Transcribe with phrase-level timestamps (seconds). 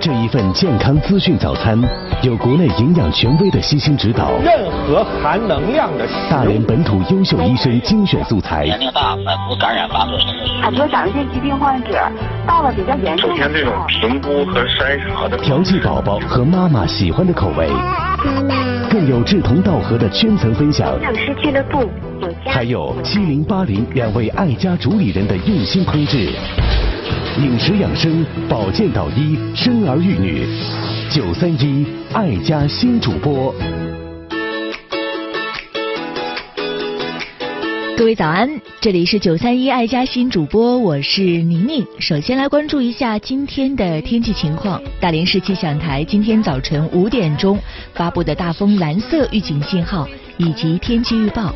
[0.00, 1.76] 这一份健康资讯早餐，
[2.22, 10.16] 有国内营养权威的悉心指导，任何含能量的大连本土优秀医生精选素材，年龄大，反复感染发作。
[10.62, 11.98] 很多甲状腺疾病患者
[12.46, 17.68] 到了比较严重首先，这种评估和筛查的调剂宝宝和妈妈喜欢的口味，
[18.88, 21.80] 更有志同道合的圈层分享，正失俱乐部
[22.20, 26.30] 有家还有七零八零两位爱家主理人的用心烹制，
[27.38, 30.44] 饮食养生、保健导医、生儿育女，
[31.08, 33.54] 九三一爱家新主播。
[37.96, 38.50] 各位早安，
[38.80, 41.86] 这里是九三一爱家新主播，我是宁宁。
[42.00, 44.82] 首先来关注一下今天的天气情况。
[44.98, 47.56] 大连市气象台今天早晨五点钟
[47.94, 51.54] 发布的大风蓝色预警信号以及天气预报。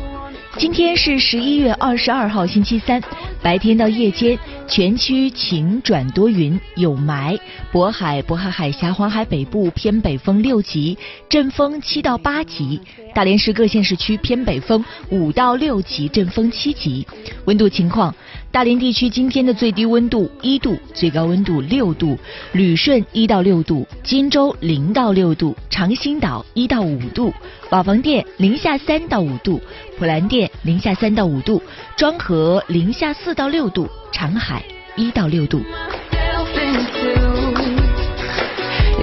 [0.55, 3.01] 今天是十一月二十二号星期三，
[3.41, 7.37] 白天到夜间全区晴转多云，有霾。
[7.71, 10.95] 渤海、渤海海峡、黄海北部偏北风六级，
[11.27, 12.79] 阵风七到八级。
[13.15, 17.05] 大连市各县市区偏北风五到六级，阵风七级。
[17.45, 18.13] 温度情况：
[18.53, 22.15] 大连地区今天的最低温度一度，最高温度六度；
[22.51, 27.33] 旅顺一到六度，荆州零到六度，长兴岛一到五度，
[27.71, 29.59] 瓦房店零下三到五度，
[29.97, 31.59] 普兰店零下三到五度，
[31.97, 34.63] 庄河零下四到六度，长海
[34.95, 35.59] 一到六度。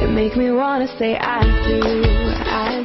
[0.01, 2.20] You make me wanna say I do.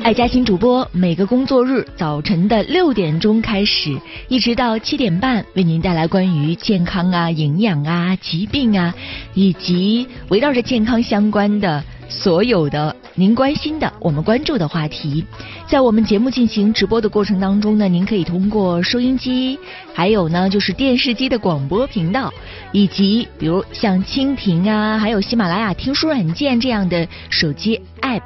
[0.05, 8.93] 爱家新主播每个工作日早晨的六点钟开始，一直到七点半，为您带来关于健康啊、营养啊、疾病啊，
[9.33, 15.25] 以及围绕着健康相关的所有的您关心的、我们关注的话题。
[15.65, 19.57] 在我们节目进行直播的过程当中呢，您可以通过收音机，
[19.91, 22.31] 还有呢就是电视机的广播频道，
[22.71, 28.21] 以及比如像蜻蜓啊，还有喜马拉雅听书软件这样的手机 app。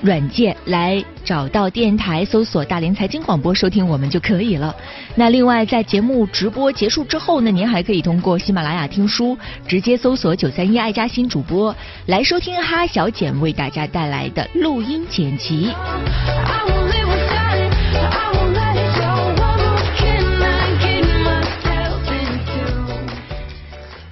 [0.00, 4.74] 软件来找到电台，搜索大连财经广播收听我们就可以了。
[5.14, 9.36] 那另外在节目直播结束之后呢，您还可以通过喜马拉雅听书
[9.66, 11.74] 直接搜索九三一爱家新主播
[12.06, 15.70] 来收听哈小简为大家带来的录音剪辑。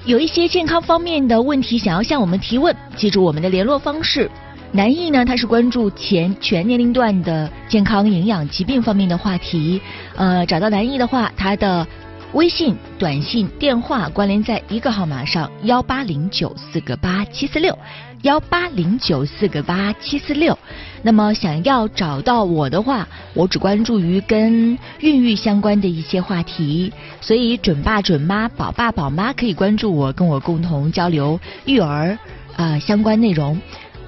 [0.04, 4.30] 有一些健康方面的问题想要向我们提问，记住我们的联络方式。
[4.70, 9.80] 南艺呢，他是关注前全年龄段的健康、营养、疾病方面的话题。
[10.14, 11.86] 呃，找到南艺的话，他的
[12.34, 17.76] 微信、短信、电话关联在一个号码上：幺八零九四个八七四六，
[18.22, 20.56] 幺八零九四个八七四六。
[21.02, 26.92] 那么想要找到我的话，我只关注于跟孕育相关的一些话题，
[27.22, 32.18] 所以准爸准妈、宝爸宝妈可以关注我，跟我共同交流育儿
[32.54, 33.58] 啊、相关内容。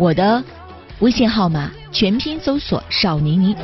[0.01, 0.43] 我的
[1.01, 3.55] 微信号码全拼搜索少宁宁。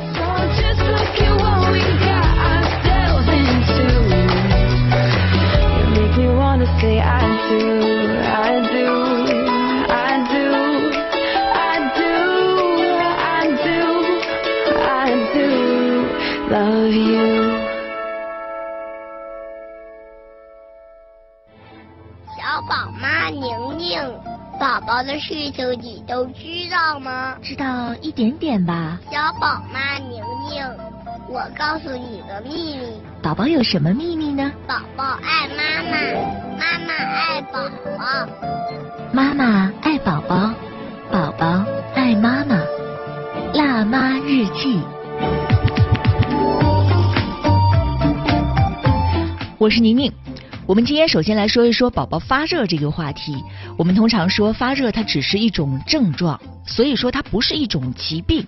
[24.77, 27.35] 宝宝的事情你都知道吗？
[27.41, 28.99] 知道一点点吧。
[29.11, 30.63] 小宝妈宁宁，
[31.27, 34.51] 我告诉你个秘密，宝宝有什么秘密呢？
[34.67, 35.97] 宝宝爱妈妈，
[36.59, 37.59] 妈妈爱宝
[37.97, 38.29] 宝。
[39.11, 40.53] 妈妈爱宝宝，
[41.11, 41.65] 宝宝
[41.95, 42.55] 爱妈妈。
[43.55, 44.79] 辣妈日记。
[49.57, 50.13] 我是宁宁。
[50.67, 53.41] 我们今天首先来说一说宝宝发热这个话题。
[53.77, 58.45] 我们通常说发热它只是一种症状，所以说它不是一种疾病。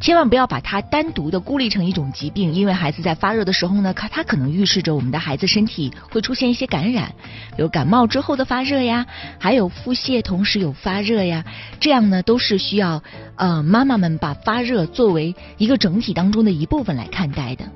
[0.00, 7.12] 千万不要把它单独的孤立成一种疾病，因为孩子在发热的时候呢，它它可能预示着我们的孩子身体会出现一些感染，
[7.54, 9.04] 比如感冒之后的发热呀，
[9.38, 11.44] 还有腹泻同时有发热呀，
[11.78, 13.02] 这样呢都是需要
[13.36, 17.66] 呃妈妈们把发热作为一个整体当中的一部分来看待的。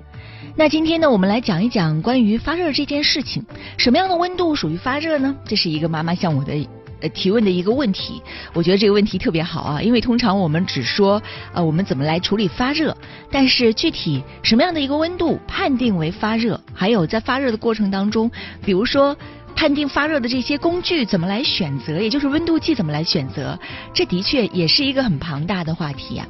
[0.54, 3.42] 那今天呢，我们来讲一讲关于发热这件事情，
[3.78, 5.34] 什么样的温度属于发热呢？
[5.46, 6.52] 这是一个妈妈向我的
[7.00, 8.20] 呃提问的一个问题。
[8.52, 11.22] 我觉得这个问题特别好啊，因为通常我们只说
[11.54, 12.94] 呃我们怎么来处理发热，
[13.30, 18.30] 但是具体什么样的一个温度判定为发热，还有在发热的过程当中，
[18.64, 19.16] 比如说。
[19.54, 23.56] 判定发热的这些工具怎么来选择，也就是温度计怎么来选择，
[23.92, 26.26] 这的确也是一个很庞大的话题啊。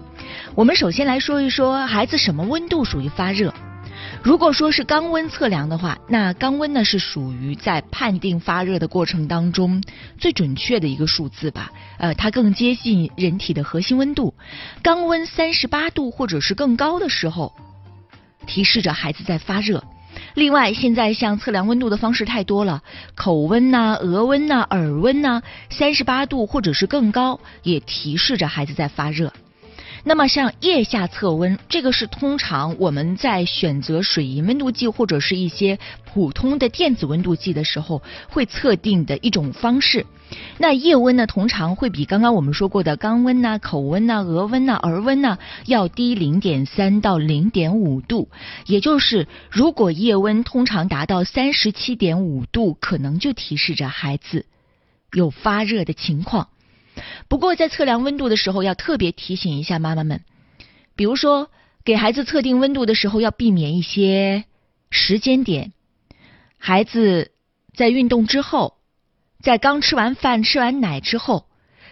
[0.56, 3.54] 我们首先来说一说孩子什么温度属于发热。
[4.22, 9.82] 如果说是肛温测量的话，那肛温呢是属于在判定发热的过程当中
[10.16, 11.72] 最准确的一个数字吧。
[11.98, 14.32] 呃，它更接近人体的核心温度。
[14.80, 17.52] 肛温三十八度或者是更高的时候，
[18.46, 19.82] 提示着孩子在发热。
[20.34, 22.80] 另外，现在像测量温度的方式太多了，
[23.16, 29.32] 口温呐、额温呐、耳温呐，三十八度或者是更高，也提示着孩子在发热。
[30.04, 40.04] 那么像腋下测温，这个是通常我们在选择水银温度计或者是一些普通的电子温度计的时候会测定的一种方式。
[40.58, 48.28] 那腋温呢，通常会比刚刚我们说过的肛温呐、口温呐、额温呐、耳温呐要低零点三到零点五度。
[48.66, 54.46] 也就是，如果腋温通常达到三十七点五度，可能就提示着孩子
[55.12, 56.48] 有发热的情况。
[57.28, 60.24] 不过，在测量温度的时候，要特别提醒一下妈妈们，
[60.94, 61.50] 比如说
[61.84, 64.44] 给孩子测定温度的时候，要避免一些
[64.90, 65.72] 时间点，
[66.58, 67.32] 孩子
[67.74, 68.76] 在运动之后，
[69.40, 71.46] 在刚吃完饭、吃完奶之后，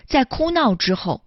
[0.06, 1.23] 在哭闹之后，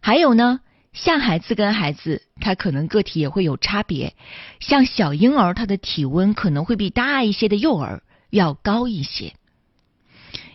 [0.00, 0.60] 还有呢，
[0.92, 4.14] 像孩子跟孩子，他可能个体也会有差别，
[4.58, 9.34] 像小婴儿，他的体温可能会比大一些的幼儿要高一些。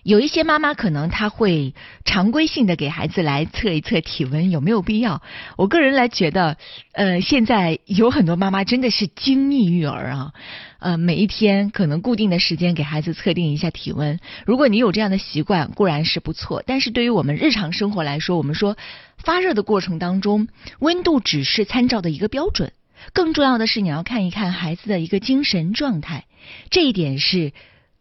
[0.08, 1.74] 有一些妈妈可能她会
[2.06, 5.22] 常规性的给孩子来测一测体温，有没有必要？
[5.58, 6.56] 我个人来觉得，
[6.94, 10.32] 呃，现在有很多妈妈真的是精密育儿啊，
[10.80, 14.18] 呃，每一天可能固定的时间给孩子测定一下体温。
[14.46, 18.78] 如果你有这样的习惯，固然是不错，但是对于我们日常生活来说，我们说
[19.18, 20.48] 发热的过程当中，
[20.80, 22.72] 温度只是参照的一个标准，
[23.12, 26.24] 更重要的是你要看一看孩子的一个精神状态，
[26.70, 27.52] 这一点是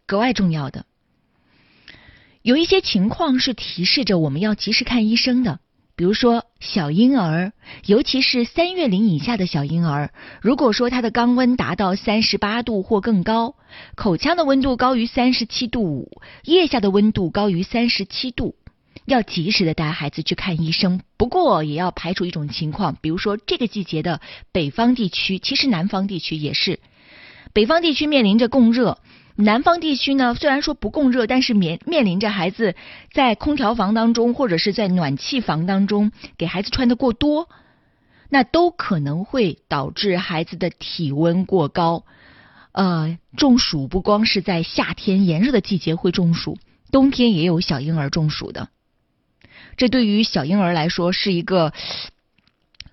[0.05, 0.85] 格外重要的。
[2.47, 5.59] 有一些情况是提示着我们要及时看医生的，
[5.97, 7.51] 比如说小婴儿，
[7.85, 13.55] 尤其是三月龄以下的小婴儿，如果说他的肛温达到三十八度或更高，
[13.95, 18.55] 口腔的温度高于三十七度五，腋下的温度高于三十七度，
[19.03, 21.01] 要及时的带孩子去看医生。
[21.17, 24.21] 不过也要排除一种情况，比如说这个季节的
[24.53, 26.79] 北方地区，其实南方地区也是，
[27.51, 28.99] 北方地区面临着供热。
[29.39, 32.75] 南方地区呢，虽然说不供热，但是面面临着孩子
[33.13, 37.47] 在空调房当中或者是在暖气房当中给孩子穿的过多，
[38.29, 42.03] 那都可能会导致孩子的体温过高。
[42.71, 46.57] 呃，中暑不光是在夏天炎热的季节会中暑，
[46.91, 48.69] 冬天也有小婴儿中暑的。
[49.77, 51.73] 这对于小婴儿来说是一个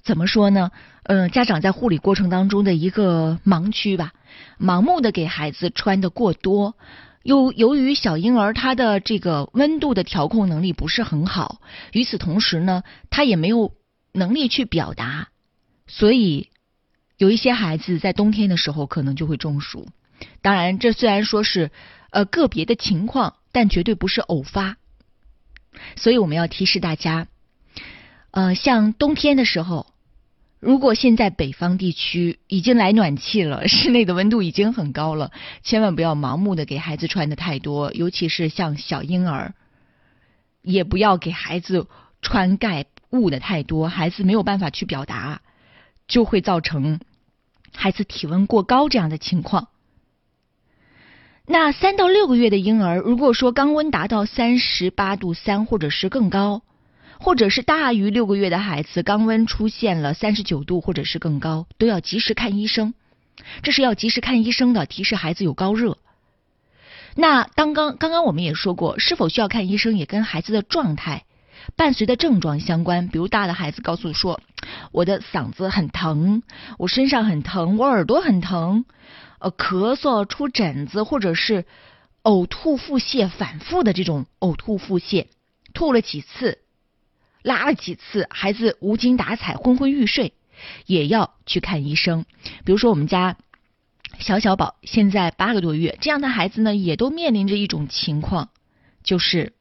[0.02, 0.70] 怎么说呢？
[1.04, 4.12] 嗯，家长在护理过程当中的一个盲区吧。
[4.58, 6.76] 盲目的给孩子穿的过多，
[7.22, 11.60] 又由于小婴儿他的这个温度的调控能力不是很好，
[11.92, 13.74] 与此同时呢，他也没有
[14.12, 15.28] 能力去表达，
[15.86, 16.50] 所以
[17.16, 19.88] 有一些孩子在冬天的时候可能就会中暑。
[20.42, 21.70] 当然，这虽然说是
[22.10, 24.76] 呃个别的情况，但绝对不是偶发。
[25.96, 27.26] 所以我们要提示大家，
[28.30, 29.93] 呃，像冬天的时候。
[30.64, 35.30] 如果现在北方地区已经来暖气了， 室内的温度已经很高了，
[35.62, 39.52] 千万不要盲目的给孩子穿的太多，尤其是像小婴儿，
[40.62, 41.86] 也不要给孩子
[42.22, 45.42] 穿盖捂的太多，孩子没有办法去表达，
[46.08, 46.98] 就会造成
[47.76, 49.68] 孩子体温过高这样的情况。
[51.46, 56.62] 那三到六个月的婴儿，如果说肛温达到三十八度三或者是更高。
[57.24, 62.92] 或者是大于六个月的孩子，肛温出现了三十九度或者是更高，都要及时看医生。
[63.62, 65.96] 这是要及时看医生的，提示孩子有高热。
[67.16, 71.24] 那刚刚刚刚我们也说过，是否需要看医生也跟孩子的状态
[71.76, 73.08] 伴随的症状相关。
[73.08, 74.42] 比如大的孩子告诉说，
[74.92, 76.42] 我的嗓子很疼，
[76.78, 78.84] 我身上很疼，我耳朵很疼，
[79.38, 81.64] 呃，咳嗽、出疹子，或者是
[82.22, 85.28] 呕吐、腹泻，反复的这种呕吐、腹泻，
[85.72, 86.58] 吐了几次。
[87.44, 90.32] 拉了几次，孩子无精打采、昏昏欲睡，
[90.86, 92.24] 也要去看医生。
[92.64, 93.36] 比如说，我们家
[94.18, 98.48] 小小宝现在八个多月，这样的孩子呢，也都面临着一种情况，
[99.02, 99.52] 就是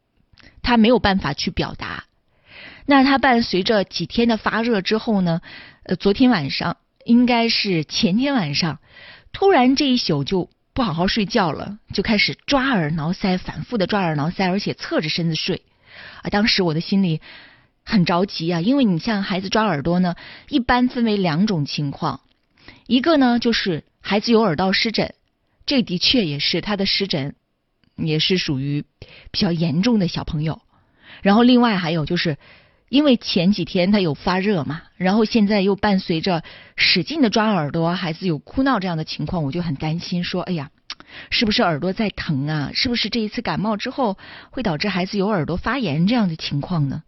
[0.61, 2.05] 他没有办法去表达。
[2.85, 5.41] 那他伴随着几天的发热之后呢，
[5.83, 8.79] 呃，昨天晚上应该是前天晚上，
[9.33, 15.63] 突然这一宿就不好好睡觉了，就开始抓耳挠腮，反复的抓耳挠腮，而且侧着身子睡。
[16.21, 17.19] 啊，当时我的心里。
[17.85, 20.15] 很着急啊，因为你像孩子抓耳朵呢，
[20.49, 22.21] 一般分为两种情况，
[22.87, 25.13] 一个呢就是孩子有耳道湿疹，
[25.65, 27.35] 这的确也是他的湿疹，
[27.95, 28.85] 也是属于
[29.31, 30.61] 比较严重的小朋友。
[31.21, 32.37] 然后另外还有就是
[32.89, 36.43] 因为前几天他有发热嘛，然后现在又伴随着
[36.75, 40.71] 使劲的抓耳朵，孩子有哭闹这样的情况，我就很担心，说，哎呀，
[41.29, 42.71] 是不是耳朵在疼啊？
[42.73, 44.17] 是不是这一次感冒之后
[44.51, 47.03] 会导致孩子有耳朵发炎这样的情况呢？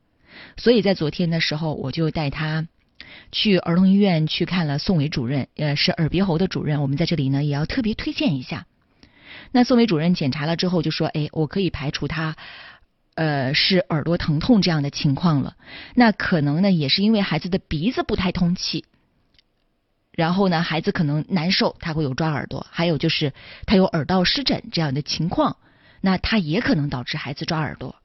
[0.58, 2.68] 所以在昨天的时候，我就带他
[3.32, 6.82] 去儿童医院去看了宋伟主任，呃，是耳鼻喉的主任。
[6.82, 8.66] 我们在这里呢也要特别推荐一下。
[9.52, 12.36] 那宋伟主任检查了之后就说，哎，我可以排除他。
[13.18, 15.56] 呃，是耳朵疼痛这样的情况了。
[15.94, 18.84] 那可能呢，也是因为孩子的鼻子不太通气，
[20.12, 22.68] 然后呢，孩子可能难受，他会有抓耳朵。
[22.70, 23.32] 还有就是
[23.66, 25.56] 他有耳道湿疹这样的情况，
[26.02, 27.96] 那他也可能导致孩子抓耳朵。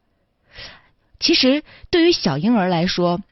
[1.20, 3.22] 其实对于小婴儿来说，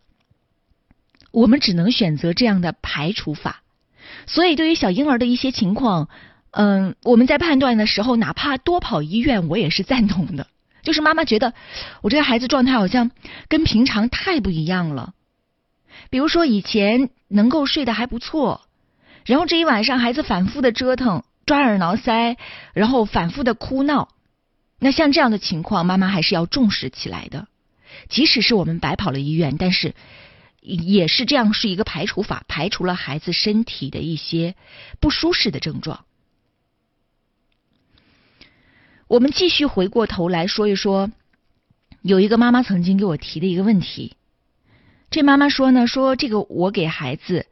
[1.32, 3.62] 我们只能选择这样的排除法。
[4.26, 6.08] 所以对于小婴儿的一些情况，
[6.50, 10.46] 嗯，我们在判断的时候，哪怕多跑医院，我也是赞同的。
[10.82, 11.52] 就是妈妈觉得
[12.02, 13.10] 我这个孩子状态好像
[13.48, 15.12] 跟平常太不一样了，
[16.08, 18.62] 比如说以前能够睡得还不错，
[19.26, 22.36] 然后这一晚上孩子反复的折腾、抓耳挠腮，
[22.72, 24.08] 然后反复的哭闹，
[24.78, 27.48] 那像这样的情况，妈妈还是要重视起来的。
[28.08, 29.94] 即使是我们白跑了医院，但是
[30.60, 34.54] 也是这样是一个排除法，排除了孩子身体的一些
[35.00, 36.04] 不舒适的症状。
[39.06, 41.10] 我们继续回过头来说一说，
[42.02, 44.16] 有一个妈妈曾经给我提的一个问题。
[45.10, 47.46] 这妈妈说呢，说这个我给孩子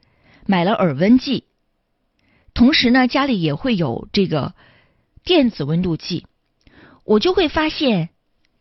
[0.45, 1.45] 买了耳温计，
[2.53, 4.53] 同时呢家里也会有这个
[5.23, 6.27] 电子温度计，
[7.03, 8.09] 我就会发现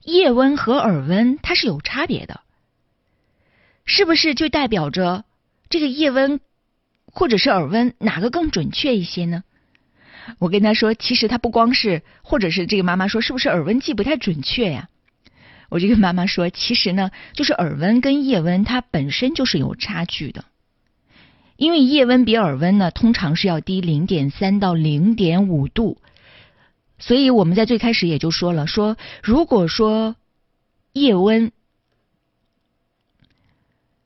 [0.07, 2.41] 夜温和耳温它是有差别的，
[3.85, 5.25] 是不是就代表着
[5.69, 6.41] 这个夜温
[7.13, 9.43] 或者是耳温哪个更准确一些呢？
[10.39, 14.89] 我跟他说，其实他不光是，或者是这个妈妈说，是不是耳温计不太准确呀？
[15.69, 20.45] 我就跟妈妈说，其实呢，就是耳温跟夜温它本身就是有差距的，
[21.57, 25.99] 因为夜温比耳温呢通常是要低零点三到零点五度，
[26.99, 30.17] 所以我们在最开始也就说了，说如果说
[30.93, 31.53] 夜温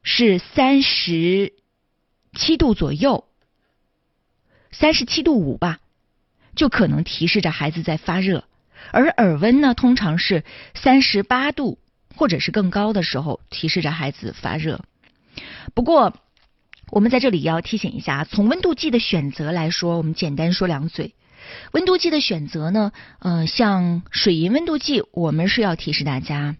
[0.02, 1.54] 是三十
[2.34, 3.24] 七度左右，
[4.70, 5.80] 三十七度五吧。
[6.56, 8.44] 就可能提示着孩子在发热，
[8.90, 10.42] 而耳温呢，通常是
[10.74, 11.78] 三十八度
[12.16, 14.84] 或者是更高的时候提示着孩子发热。
[15.74, 16.12] 不过，
[16.90, 21.14] 我们在这里要提醒一下，从温度计的选择来说，我们简单说两嘴。
[21.72, 26.56] 温度计的选择呢，呃，像水银温度计，我们是要提示大家，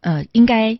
[0.00, 0.78] 呃，应该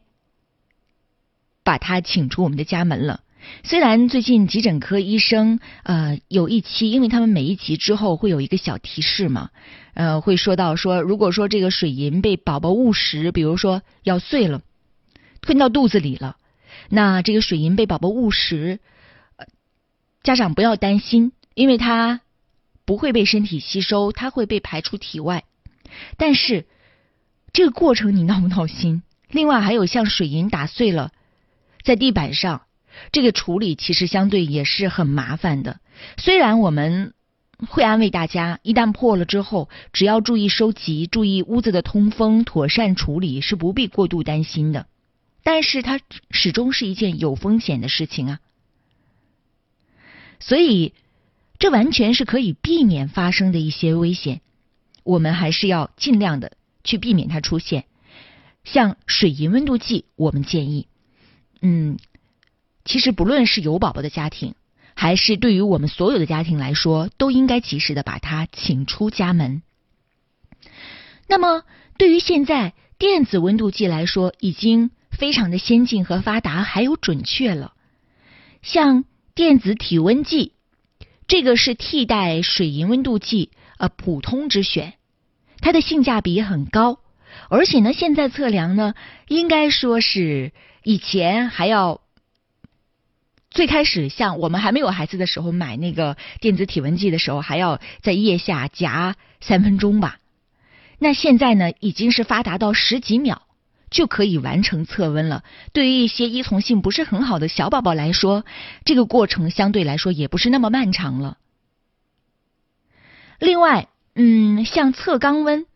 [1.63, 3.21] 把它请出我们的家门了。
[3.65, 9.49] 虽然最近急诊科医生呃有一期，因为他们每一集之后会有一个小提示嘛，
[9.95, 14.61] 呃会说到说，如果说这个水银被宝宝误食，比如说咬碎了，
[15.41, 16.37] 吞到肚子里了，
[16.91, 18.79] 那这个水银被宝宝误食，
[19.37, 19.47] 呃
[20.23, 22.21] 家长不要担心，因为它
[22.91, 25.45] 不会被身体吸收，它会被排出体外。
[26.17, 26.67] 但是
[27.53, 29.05] 这个过程你闹不闹心？
[29.29, 31.13] 另外还有像水银打碎了
[31.85, 32.63] 在地板上。
[33.13, 35.79] 这个处理其实相对也是很麻烦的。
[36.17, 37.15] 虽然我们
[37.69, 44.89] 会安慰大家，一旦破了之后，只要注意收集，注意屋子的通风，妥善处理，是不必过度担心的。
[45.45, 46.01] 但是它
[46.33, 48.41] 始终是一件有风险的事情啊。
[50.41, 50.93] 所以，
[51.61, 54.41] 这完全是可以避免发生的一些危险，
[55.05, 56.53] 我们还是要尽量的
[56.83, 57.85] 去避免它出现。
[58.65, 60.89] 像水银温度计，我们建议，
[61.63, 61.97] 嗯。
[62.83, 64.55] 其实，不论是有宝宝的家庭，
[64.95, 69.63] 还是对于我们所有的家庭来说，都应该及时的把它请出家门。
[71.29, 71.63] 那么，
[71.99, 77.75] 对于现在电子温度计来说，已经非常的先进和发达，还有准确了。
[78.63, 80.55] 像电子体温计，
[81.31, 84.95] 这个是替代水银温度计呃普通之选，
[85.61, 86.99] 它的性价比很高，
[87.49, 88.95] 而且呢，现在测量呢，
[89.29, 90.51] 应该说是
[90.83, 92.01] 以前还要。
[93.49, 100.19] 最开始，像我们还没有孩子的时候，买那个电子体温计的时候，还要在腋下夹三分钟吧。
[100.99, 103.43] 那现在呢，已经是发达到十几秒
[103.91, 105.45] 就可以完成测温了。
[105.73, 108.45] 对于一些依从性不是很好的小宝宝来说，
[108.85, 111.39] 这个过程相对来说也不是那么漫长了。
[113.39, 115.67] 另外，嗯，像测肛温，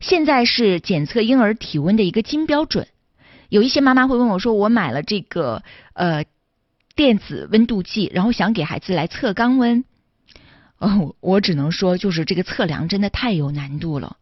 [0.00, 2.88] 现在是检测婴儿体温的一个金标准。
[3.48, 5.62] 有一些妈妈会问我说：“我买了这个，
[5.94, 6.24] 呃。”
[6.96, 9.84] 电子温度计，然后想给孩子来测肛温，
[10.76, 14.18] 哦，我只能说，就是这个测量真的太有难度了。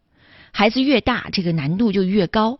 [0.53, 2.59] 孩子越大，这个难度就越高。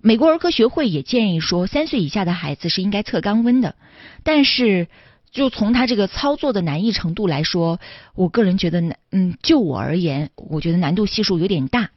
[0.00, 3.74] 美国儿科学会也建议说，三岁以下的孩子是应该测肛温的，
[4.22, 4.86] 但是
[5.30, 7.80] 就从他这个操作的难易程度来说，
[8.14, 11.90] 我个人觉得难，嗯，就我而言，我觉得难度系数有点大。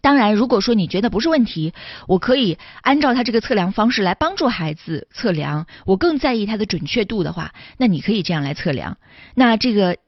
[0.00, 1.74] 当然，如果说你觉得不是问题，
[2.06, 5.66] 我可以按照他这个测量方式来帮助孩子测量。
[5.84, 8.98] 我更在意它的准确度的话，那你可以这样来测量。
[9.34, 9.98] 那这个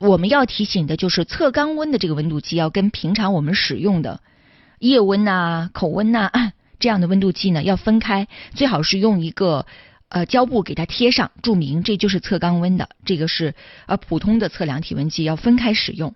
[0.00, 4.20] 我们要提醒的就是，测肛温的这个温度计要跟平常我们使用的
[4.84, 6.30] 腋温呐、口温呐、
[6.78, 9.64] 这样的温度计呢要分开，最好是用一个
[10.10, 13.54] 呃胶布给它贴上，注明这就是测肛温的，这个是
[13.86, 16.14] 呃普通的测量体温计，要分开使用。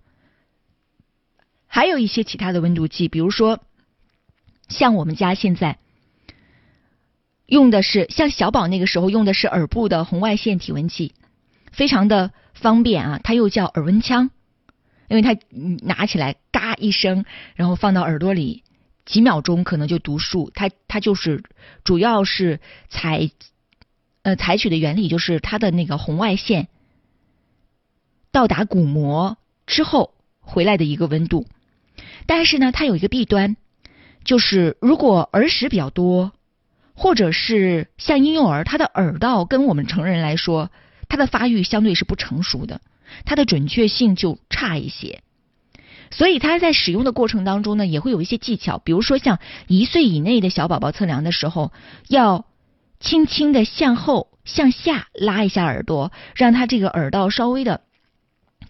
[1.66, 3.60] 还有一些其他的温度计，比如说
[4.68, 5.78] 像我们家现在
[7.46, 11.14] 用的是，像小宝那个时候用的是耳部的红外线体温计，
[11.72, 14.30] 非常的方便啊，它又叫耳温枪，
[15.08, 15.36] 因为它
[15.82, 17.24] 拿起来嘎一声，
[17.54, 18.62] 然后放到耳朵里，
[19.04, 20.50] 几秒钟可能就读数。
[20.54, 21.42] 它它就是
[21.84, 23.30] 主要是采
[24.22, 26.68] 呃采取的原理就是它的那个红外线
[28.30, 31.46] 到达鼓膜之后回来的一个温度。
[32.26, 33.56] 但是呢，它有一个弊端，
[34.24, 36.32] 就是如果耳屎比较多，
[36.94, 40.70] 或者是像婴幼儿，他的耳道跟我们成人来说，
[41.08, 42.80] 他的发育相对是不成熟的，
[43.24, 45.22] 它的准确性就差一些。
[46.10, 51.70] 所以他在使用的过程当中呢，也会有一些技巧，比如说像一岁以内的小宝宝测量的时候，
[52.08, 52.46] 要
[52.98, 57.82] 轻轻的向后、向下拉一下耳朵，让他这个耳道稍微的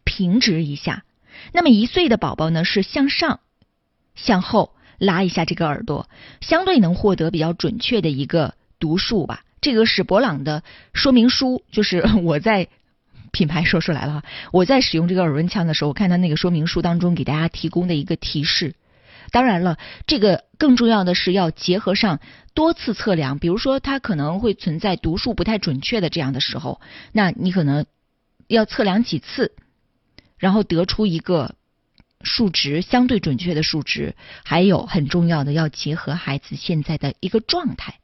[0.02, 1.04] 平直一下。
[1.52, 3.38] 那么一岁的宝宝呢，是向上。
[4.16, 9.44] 向后拉一下这个耳朵，相对能获得比较准确的一个读数吧。
[9.60, 12.68] 这个是博朗的说明书，就是我在
[13.38, 14.24] 品牌说出来了。
[14.50, 18.74] 我在使用这个耳温枪的时候，我看它那个说明书当中给大家提供的一个提示。
[19.30, 19.78] 当然了，
[20.08, 22.18] 这个更重要的是要结合上
[22.52, 26.80] 多次测量，比如说它可能会存在读数不太准确的这样的时候，
[27.12, 27.86] 那你可能
[28.48, 29.54] 要测量几次，
[30.36, 31.54] 然后得出一个。
[32.24, 38.00] 数值相对准确的数值，还有很重要的要结合孩子现在的一个状态。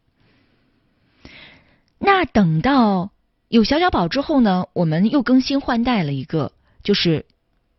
[1.98, 3.10] 那等到
[3.48, 6.52] 有小小宝之后呢，我们又更新换代了一个，
[6.82, 7.26] 就是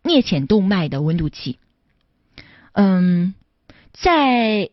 [0.03, 1.59] 颞浅动脉的温度计。
[2.73, 3.33] 嗯，
[3.93, 4.69] 在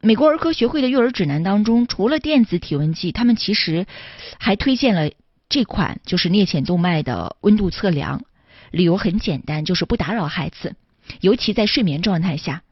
[0.00, 3.86] 美国儿科学会的育儿指南当中，除了电子体温计，他们其实
[4.38, 5.10] 还推荐了
[5.48, 8.24] 这款，就是颞浅动脉的温度测量。
[8.70, 10.76] 理由很简单，就是不打扰孩子，
[11.20, 12.62] 尤其在睡眠状态下。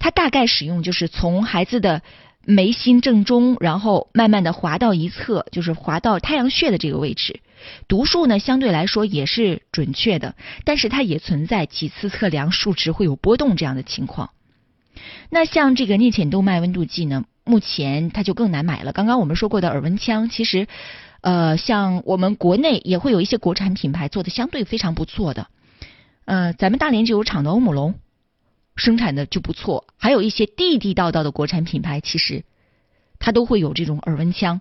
[0.00, 2.02] 它大概使用就是从孩子的
[2.46, 7.40] 眉心正中，然后慢慢的滑到一侧，就是滑到太阳穴的这个位置。
[7.88, 14.30] 读数呢相对来说也是准确的，但是它也存在几次测量数值会有波动这样的情况。
[15.30, 18.92] 那像这个颞浅动脉温度计呢，目前它就更难买了。
[18.92, 20.66] 刚刚我们说过的耳温枪，其实。
[21.26, 25.46] 呃，像我们国内也会有一些国产品牌做的相对非常不错的，
[26.26, 27.94] 呃，咱们大连就有厂的欧姆龙，
[28.76, 32.44] 生产的就不错，还有一些地地道道的国产品牌，其实
[33.18, 34.60] 它都会有这种耳温枪，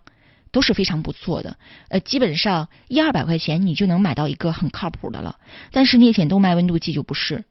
[0.52, 1.58] 都是非常不错的。
[1.89, 5.38] 呃，基本上一二百块钱你就能买到一个很靠谱的了。
[5.71, 7.43] 但是颞浅动脉温度计就不是，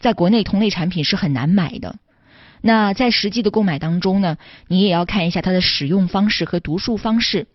[0.00, 1.98] 在国内同类产品是很难买的。
[2.62, 7.46] 那在实际的购买当中呢，你也要看一下它的使用方式和读数方式。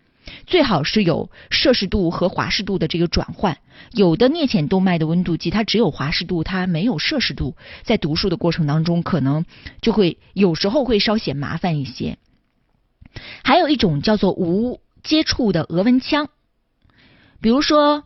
[0.46, 3.58] 最好是有摄氏度和华氏度的这个转换。
[3.92, 9.44] 有的颞浅动脉的温度计，它只有华氏度，它没有摄氏度，在读数的过程当中，可能
[9.80, 12.18] 就会有时候会稍显麻烦一些。
[13.44, 16.28] 还有一种叫做无接触的额温枪，
[17.40, 18.04] 比如说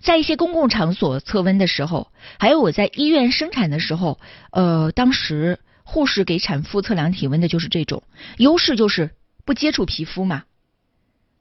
[0.00, 4.18] 在一些公共场所测温的时候，还有我在医院生产的时候，
[4.50, 8.02] 呃，当时护士给产妇测量体温的就是这种，
[8.38, 9.10] 优势就是
[9.44, 10.44] 不接触皮肤嘛。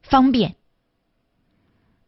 [0.09, 0.55] 方便，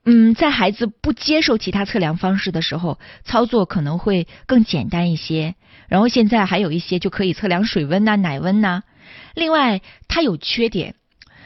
[0.05, 5.55] 嗯，在孩子不接受其他测量方式的时候，操作可能会更简单一些。
[5.87, 8.81] 然后现在还有一些就可以测量水温呐、奶温呐。
[9.35, 10.95] 另外，它有缺点，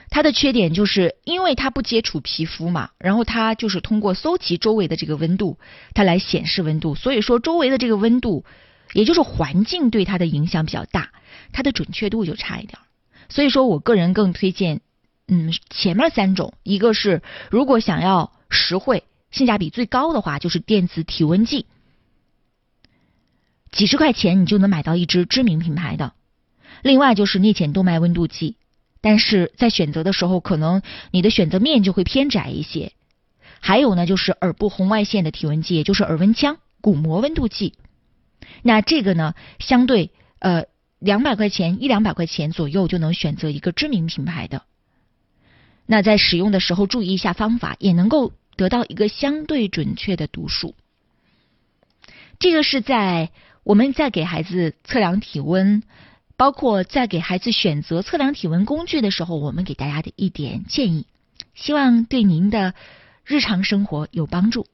[0.09, 5.59] 它的缺点就是因为它不接触皮肤嘛，然后它就是通过搜集周围的这个温度，
[5.93, 6.95] 它来显示温度。
[6.95, 8.45] 所以说，周围的这个温度，
[8.93, 11.09] 也就是环境对它的影响比较大，
[11.51, 12.79] 它的准确度就差一点。
[13.27, 14.79] 所以说我个人更推荐。
[15.27, 21.65] 嗯，前面三种，一个是如果想要实惠、性价比最高的话，就是电子体温计，
[23.71, 26.13] 几十块钱你就能买到一支知名品牌的；
[26.83, 28.57] 另外就是颞浅动脉温度计，
[29.01, 32.91] 但是在选择的时候，可能你的选择面就会偏窄一些；
[33.59, 37.73] 还有呢，就是耳部红外线的体温计，也就是耳温枪、鼓膜温度计。
[38.61, 40.65] 那这个呢，相对呃。
[40.97, 44.63] 两百块钱一两百块钱左右就能选择一个知名品牌的。
[45.85, 50.75] 那在使用的时候注意一下方法，也能够得到一个相对准确的读数。
[52.39, 53.29] 这个是在
[53.63, 55.83] 我们在给孩子测量体温，
[56.37, 61.05] 包括在给孩子选择测量体温工具的时候，我们给大家的一点建议，
[61.53, 62.73] 希望对您的
[63.23, 64.67] 日常生活有帮助。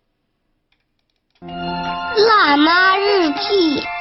[1.42, 4.01] 辣妈日记。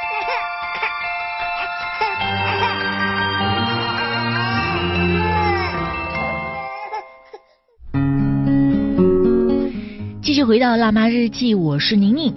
[10.40, 12.33] 续回到辣妈日记，我是宁宁。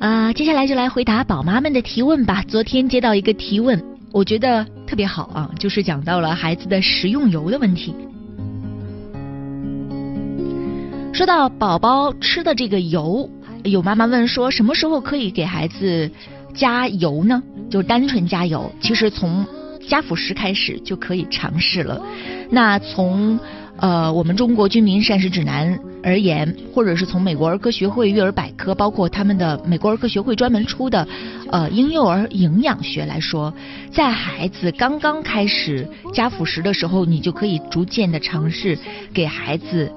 [0.00, 2.42] 啊、接下来就来回答宝妈们的提问吧。
[2.48, 3.80] 昨天接到一个提问，
[4.10, 7.94] 我觉得特别好啊，就是讲到了孩子的食用油的问题。
[11.12, 13.30] 说到宝宝吃的这个油，
[13.62, 16.10] 有妈妈问说，什么时候可以给孩子
[16.52, 17.40] 加油呢？
[17.70, 19.46] 就单纯加油，其实从
[19.86, 22.02] 加辅食开始就可以尝试了。
[22.50, 23.38] 那从
[23.78, 31.06] 呃我们中国居民膳食指南而言，或者是从美国儿科学会育儿百科，包括他们的美国儿科学会专门出的
[31.50, 33.52] 呃婴幼儿营养学来说，
[33.90, 38.78] 在孩子刚刚开始加辅食的时候，你就可以逐渐的尝试
[39.12, 39.92] 给孩子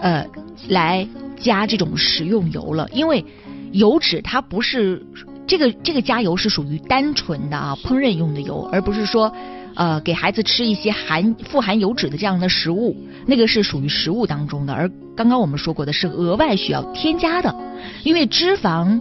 [0.00, 0.26] 呃
[0.68, 1.06] 来
[1.36, 3.24] 加这种食用油了，因为
[3.72, 5.04] 油脂它不是
[5.46, 9.32] 这个这个加油是属于单纯的啊烹饪用的油，而不是说
[9.74, 17.54] 呃给孩子吃一些含富含油脂的这样的食物，那个是属于食物当中的，而刚刚我们说过的是额外需要添加的，
[18.02, 19.00] 因为脂肪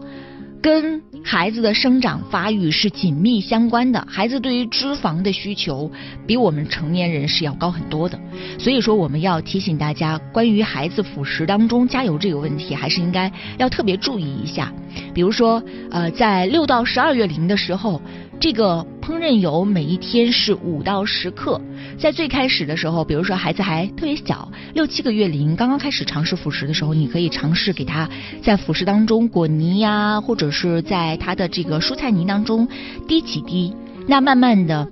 [0.61, 5.89] 跟孩子的生长发育是紧密相关的，孩子对于脂肪的需求
[6.27, 8.19] 比我们成年人是要高很多的，
[8.59, 14.71] 所以说我们要提醒大家，关于孩子辅食当中加油这个问题，还是应该要特别注意一下。
[15.13, 18.01] 比如说，呃，在六到十二月龄的时候，
[18.39, 21.59] 这个烹饪油每一天是五到十克。
[21.99, 28.09] 在最开始的时候，比如说孩子还特别小，六七个月龄，刚刚开始尝试辅食的时候，你可以尝试给他
[28.41, 32.65] 在辅食当中裹泥呀，或者是在他的这个蔬菜泥当中
[33.05, 33.75] 滴几滴。
[34.07, 34.87] 那慢慢的，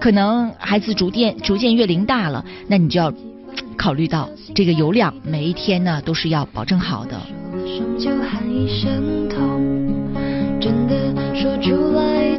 [0.00, 3.14] 可能孩子逐渐逐渐月龄大了，那你就要
[3.76, 7.20] 考虑到这个油量，每一天呢都是要保证好的。
[7.96, 9.62] 就喊一声痛，
[10.60, 12.36] 真的说出来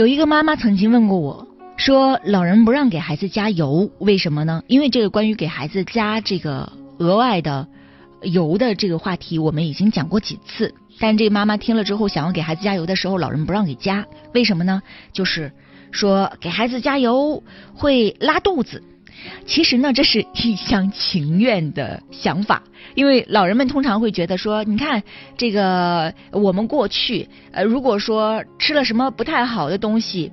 [0.00, 4.62] 有一个妈妈曾经问过我，说老人不让给孩子加油，为什么呢？
[4.66, 7.68] 因为这个关于给孩子加这个额外的
[8.22, 10.74] 油的这个话题，我们已经讲过几次。
[10.98, 14.80] 但这个妈妈听了之后，想要给孩子加油的时候，老人不让给加，为什么呢？
[15.12, 15.52] 就是
[15.90, 17.42] 说给孩子加油
[17.74, 18.82] 会拉肚子。
[19.46, 22.62] 其实呢，这是一厢情愿的想法，
[22.94, 25.02] 因为老人们通常会觉得说，你看
[25.36, 30.32] 这个我们过去呃，如果说吃了什么不太好的东西。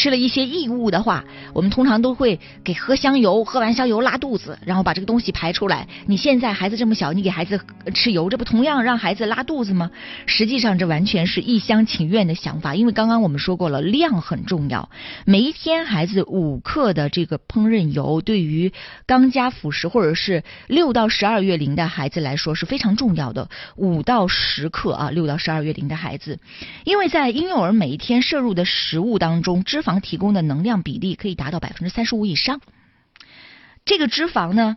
[0.00, 5.86] 吃了一些异物的话，我们通常都会给喝香油，喝完香油拉肚子，然后把这个东西排出来。
[6.06, 7.60] 你现在孩子这么小，你给孩子
[7.92, 9.90] 吃油，这不同样让孩子拉肚子吗？
[10.24, 14.88] 实际上，这完全是一厢情愿的想法，因为刚刚我们说过了，量很重要。
[15.26, 18.72] 每一天孩子五克的这个烹饪油，对于
[19.04, 23.50] 刚加辅食或者是六到十二月龄的孩子来说是非常重要的。
[23.76, 26.38] 五到十克啊，六到十二月龄的孩子，
[26.84, 32.60] 因为在婴幼儿每一天摄入的食物当中，脂肪提供的能量比例可以达到百分之三十五以上。
[33.84, 34.76] 这个脂肪呢，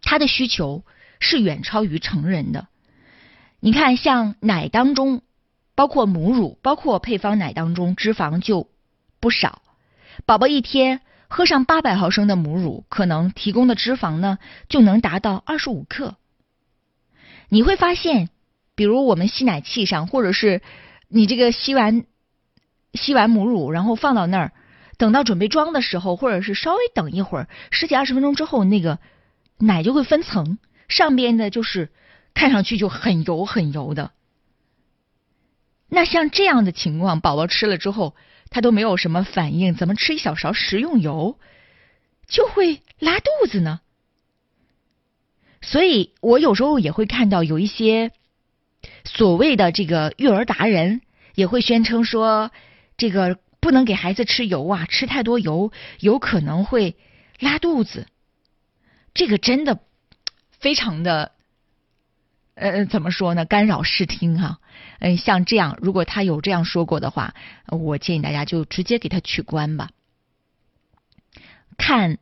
[0.00, 0.84] 它的需求
[1.20, 2.68] 是远超于成人的。
[3.60, 5.20] 你看，像奶当中，
[5.74, 8.70] 包括母乳、包括配方奶当中，脂肪就
[9.20, 9.60] 不少。
[10.24, 16.16] 宝宝一天喝上八百毫升的母乳，可能提供的脂肪呢，就能达到二十五克。
[17.48, 18.30] 你会发现，
[18.74, 20.62] 比如我们吸奶器上，或者是
[21.08, 22.04] 你这个吸完
[22.96, 24.52] 吸完母乳，然后放到那儿，
[24.98, 28.98] 等到准备装的时候，或者是稍微等一会儿，十几二十分钟之后，那个
[29.58, 31.90] 奶就会分层，上边的就是
[32.34, 34.10] 看上去就很油很油的。
[35.88, 38.16] 那像这样的情况，宝宝吃了之后，
[38.50, 41.38] 他都没有什么反应，怎么吃一小勺食用油
[42.26, 43.80] 就会拉肚子呢？
[45.62, 48.12] 所以我有时候也会看到有一些
[49.04, 51.00] 所谓的这个育儿达人
[51.34, 52.50] 也会宣称说，
[52.96, 56.96] 这个不能给孩子吃油啊，吃太多油有可能会
[57.38, 58.06] 拉肚子。
[59.14, 59.80] 这个真的
[60.58, 61.32] 非常的
[62.54, 63.44] 呃，怎么说呢？
[63.44, 64.60] 干扰视听哈、
[64.98, 67.34] 嗯、像这样，如果他有这样说过的话，
[67.66, 69.90] 我建议大家就直接给他取关吧。
[71.76, 72.16] 看，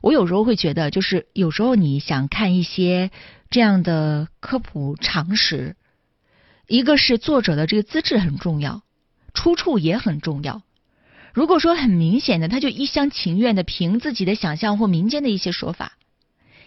[0.00, 3.12] 我有时候会觉得，就是有时候你想看一些
[3.50, 5.76] 这样的科普常识，
[6.66, 8.82] 一个是作者的这个资质很重要，
[9.34, 10.62] 出处也很重要。
[11.32, 15.92] 如果说很明显的，他就一厢情愿的凭自己的想象或民间的一些说法，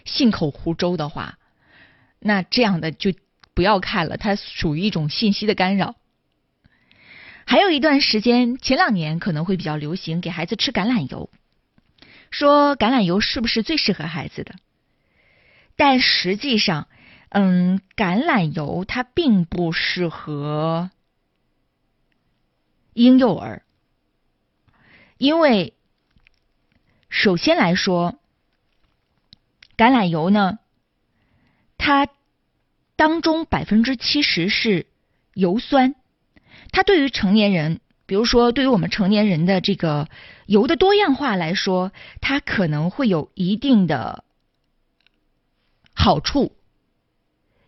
[0.04, 1.38] 信口胡诌的话，
[2.18, 3.12] 那这样的就
[3.54, 5.94] 不要看了，它属于一种信息的干扰。
[7.44, 11.30] 还有一段时间，前两年可能会比较流行给孩子吃橄榄油，
[12.32, 14.56] 说橄榄油是不是最适合孩子的？
[15.76, 16.88] 但实际上，
[17.28, 20.90] 嗯，橄榄油它并不适合
[22.96, 23.62] 婴幼儿，
[25.18, 25.74] 因为
[27.10, 28.18] 首先来说，
[29.76, 30.58] 橄榄油呢，
[31.76, 32.08] 它
[32.96, 34.86] 当中百分之七十是
[35.34, 35.94] 油酸，
[36.72, 40.08] 它对于成年人，比如说对于我们成年人的这个
[40.46, 44.24] 油的多样化来说，它可能会有一定的
[45.92, 46.56] 好处，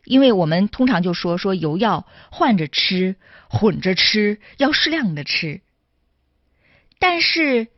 [0.05, 3.17] 因为我们通常就说说油要换着吃、
[3.49, 5.61] 混着吃，要适量的吃，
[6.99, 7.69] 但是。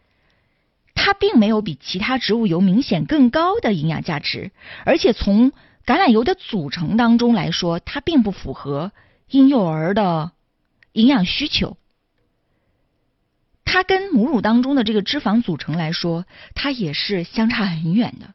[1.02, 4.50] 它并没有比其他植物油明显更高的营养价值，
[4.85, 5.50] 而且从
[5.87, 8.92] 橄榄油的组成当中来说，它并不符合
[9.30, 10.33] 婴幼儿的
[10.92, 11.78] 营养需求。
[13.64, 18.35] 它跟母乳当中的这个脂肪组成来说，它也是相差很远的。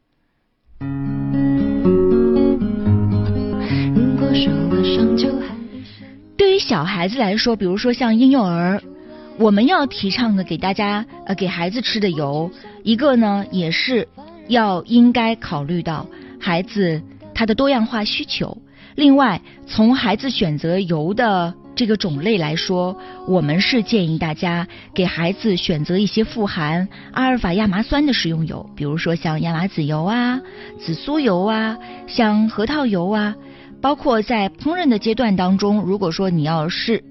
[3.94, 5.55] 如果受了伤就还
[6.56, 8.82] 对于小孩子来说，比如说像婴幼儿，
[9.38, 12.50] 我们要提倡的给大家呃给孩子吃的油，
[12.82, 14.08] 一个呢也是
[14.48, 16.08] 要应该考虑到
[16.40, 17.02] 孩子
[17.34, 18.58] 他的多样化需求。
[18.96, 30.40] 另外，从孩子选择油的这个种类来说，我们是建议大家给孩子选择一些富含阿尔法亚麻酸的食用油，比如说像亚麻籽油啊、
[30.80, 33.36] 紫苏油啊、像核桃油啊。
[33.82, 37.04] 包括在烹饪的阶段当中，如果说你要是，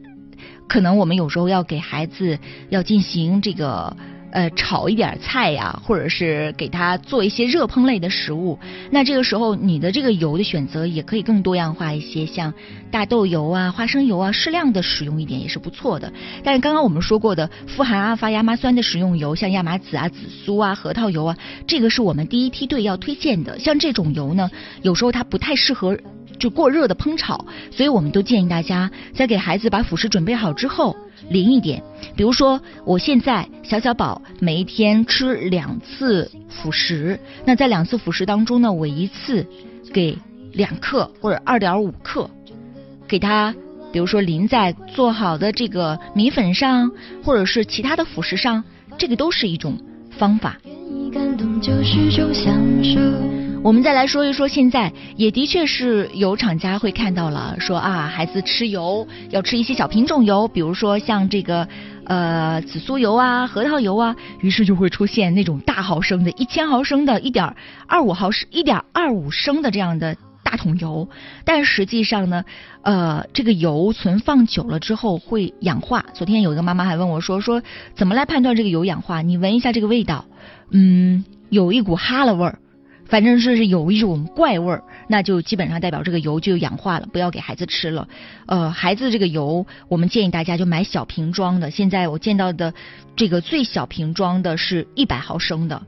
[0.69, 3.97] 可能我们有时候要给孩子要进行这个
[4.33, 8.59] 呃炒一点菜呀，或者是给他做一些热烹类的食物，
[8.91, 12.53] 那这个时候你的这个油的选择也可以更多样化一些，像
[12.91, 16.13] 大豆油啊、花生油啊，适量的使用一点也是不错的。
[16.43, 21.37] 但是刚刚我们说过的富含阿法亚麻酸的食用油，像亚麻籽啊、紫苏啊、核桃油啊，
[21.69, 23.59] 这个是我们第一梯队要推荐的。
[23.61, 24.51] 像这种油呢，
[24.83, 25.97] 有时候它不太适合。
[26.39, 30.97] 就过热的烹炒，所以我们都建议大家在给孩子把辅食准备好之后，
[31.29, 31.83] 淋一点。
[32.17, 39.47] 比如说，我现在小小宝每一天吃两次辅食，那在两次辅食当中呢，我一次
[39.93, 40.17] 给
[40.53, 42.29] 两克或者二点五克，
[43.09, 43.55] 给他，
[43.93, 46.91] 比如说淋在做好的这个米粉上，
[47.25, 48.63] 或者是其他的辅食上，
[48.99, 49.79] 这个都是一种
[50.11, 50.57] 方法。
[50.65, 53.54] 愿意感动就是种享受。
[53.65, 61.67] 我们再来说一说，现在也的确是有厂家会看到了，说啊，孩子吃油要吃一些小品种油，比如说像这个
[62.05, 67.57] 呃紫苏油啊、核桃油啊，于是就会出现那种大毫升的、一千毫升的、一点
[67.89, 71.09] 二五毫升、一点二五升的这样的大桶油，
[71.47, 72.45] 但实际上呢，
[72.83, 76.05] 呃，这个油存放久了之后会氧化。
[76.13, 77.63] 昨天有一个妈妈还问我说，说
[77.95, 79.23] 怎么来判断这个油氧化？
[79.23, 80.27] 你闻一下这个味道，
[80.71, 82.59] 嗯，有一股哈喇味儿。
[83.07, 88.09] 反正就是有一种怪味儿，那就基本上代表这个油就氧化了，不要给孩子吃了。
[88.47, 91.71] 呃，孩子这个油，我们建议大家就买小瓶装的。
[91.71, 92.73] 现在我见到的
[93.15, 95.83] 这个最小瓶装的是一百毫升的。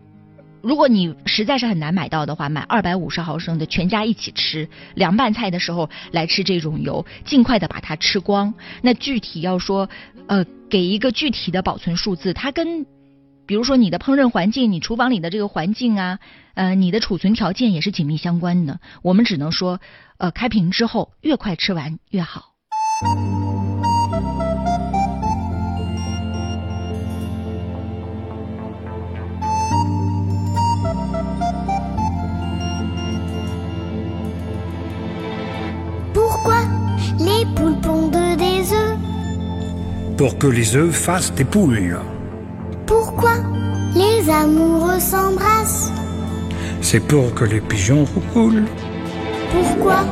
[0.62, 4.68] 如果你实在是很难买到的话，买二百五十毫升的，全家一起吃。
[4.94, 8.52] 凉拌菜的时候来吃这种油，尽快的把它吃光。
[8.83, 9.88] 那具体要说，
[10.26, 12.85] 呃，给一个具体的保存数字，它跟。
[13.47, 16.19] 比如说你的烹饪环境，你厨房里的这个环境啊，
[16.55, 18.81] 呃，你的储存条件也是紧密相关的。
[19.03, 19.81] 我们只能说，
[20.19, 22.53] 呃，开瓶之后越快吃完越好。
[36.13, 36.65] Pourquoi
[37.19, 38.97] les poules pondent des œufs
[40.17, 42.15] pour que les œufs fassent des poules.
[46.81, 48.64] C'est pour que les pigeons roulent.
[49.51, 50.05] Pourquoi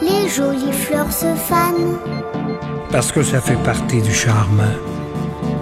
[0.00, 1.98] les jolies fleurs se fanent?
[2.90, 4.62] Parce que ça fait partie du charme.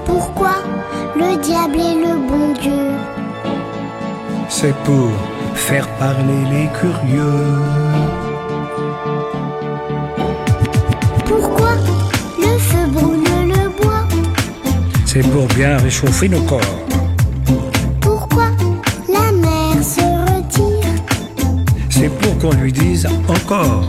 [0.04, 0.56] Pourquoi
[1.16, 2.90] le diable est le bon Dieu?
[4.48, 5.10] C'est pour
[5.54, 7.48] faire parler les curieux.
[11.24, 11.70] Pourquoi
[12.38, 14.04] le feu brûle le bois?
[15.06, 16.89] C'est pour bien réchauffer nos corps.
[22.00, 23.84] C'est pour qu'on lui dise encore.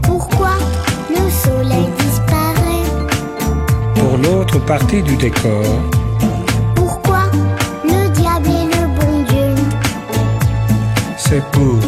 [0.00, 0.52] Pourquoi
[1.10, 2.88] le soleil disparaît?
[3.96, 5.62] Pour l'autre partie du décor.
[6.74, 7.24] Pourquoi
[7.84, 9.62] le diable est le bon Dieu?
[11.18, 11.78] C'est pour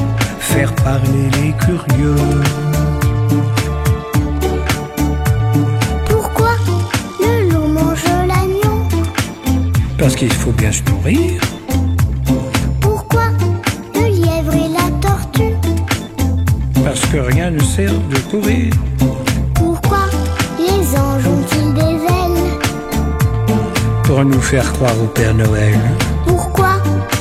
[0.40, 2.16] faire parler les curieux.
[6.05, 6.50] Pourquoi
[7.18, 8.87] le loup mange l'agneau?
[9.96, 11.40] Parce qu'il faut bien se nourrir.
[17.40, 18.70] Rien ne sert de courir.
[19.55, 20.05] Pourquoi
[20.59, 22.44] les anges ont-ils des ailes
[24.05, 25.79] Pour nous faire croire au Père Noël.
[26.26, 26.72] Pourquoi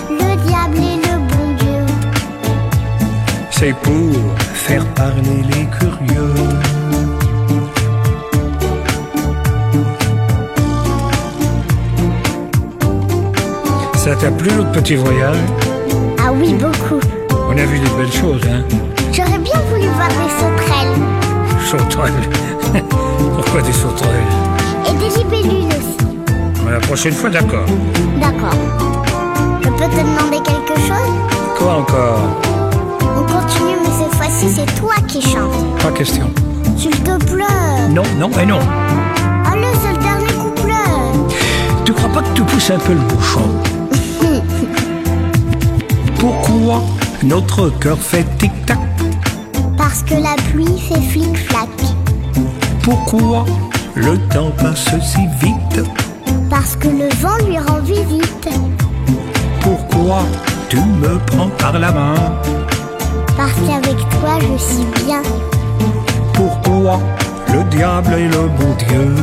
[0.10, 1.86] le diable est le bon Dieu
[3.51, 4.13] C'est pour
[4.67, 6.34] faire parler les curieux.
[13.95, 15.38] Ça t'a plu notre petit voyage?
[16.19, 16.99] Ah oui, beaucoup.
[17.49, 18.88] On a vu des belles choses, hein?
[21.69, 22.13] Sauterelles.
[23.36, 24.23] Pourquoi des sauterelles
[24.88, 25.97] et des libellules aussi.
[26.63, 27.67] Bon, La prochaine fois, d'accord.
[28.19, 28.58] D'accord.
[29.62, 31.13] Je peux te demander quelque chose
[31.60, 32.21] Quoi encore
[33.03, 35.79] On continue, mais cette fois-ci, c'est toi qui chantes.
[35.84, 36.32] Pas question.
[36.75, 37.89] S'il te plaît.
[37.91, 38.62] Non, non et non.
[39.45, 40.73] Allez, c'est le dernier couplet.
[41.86, 43.47] Tu crois pas que tu pousses un peu le bouchon
[46.19, 46.82] Pourquoi
[47.21, 48.79] notre cœur fait tic-tac
[50.09, 51.69] que la pluie fait flic-flac.
[52.81, 53.45] Pourquoi
[53.95, 55.87] le temps passe si vite
[56.49, 58.49] Parce que le vent lui rend visite.
[59.61, 60.23] Pourquoi
[60.67, 62.15] tu me prends par la main
[63.37, 65.21] Parce qu'avec toi, je suis bien.
[66.33, 66.99] Pourquoi
[67.53, 69.15] le diable est le bon Dieu